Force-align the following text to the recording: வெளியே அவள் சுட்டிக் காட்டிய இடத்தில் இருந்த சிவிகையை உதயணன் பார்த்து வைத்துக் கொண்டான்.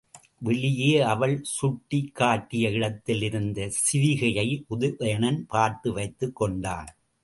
வெளியே 0.37 1.01
அவள் 1.01 1.43
சுட்டிக் 1.43 2.15
காட்டிய 2.15 2.69
இடத்தில் 2.69 3.21
இருந்த 3.21 3.71
சிவிகையை 3.83 4.63
உதயணன் 4.69 5.41
பார்த்து 5.47 5.93
வைத்துக் 5.93 6.35
கொண்டான். 6.35 6.95